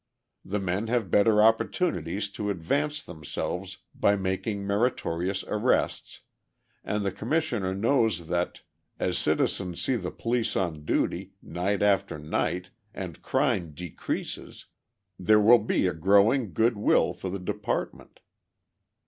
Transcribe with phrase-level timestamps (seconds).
[0.43, 6.21] The men have better opportunities to advance themselves by making meritorious arrests,
[6.83, 8.63] and the Commissioner knows that,
[8.99, 14.65] as citizens see the police on duty, night after night, and crime decreases,
[15.19, 18.21] there will be a growing good will for the department.